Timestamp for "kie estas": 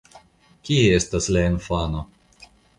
0.69-1.29